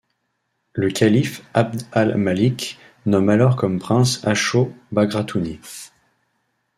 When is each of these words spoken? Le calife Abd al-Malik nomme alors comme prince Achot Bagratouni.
Le 0.73 0.89
calife 0.89 1.43
Abd 1.53 1.83
al-Malik 1.91 2.79
nomme 3.05 3.29
alors 3.29 3.55
comme 3.55 3.77
prince 3.77 4.25
Achot 4.25 4.73
Bagratouni. 4.91 5.59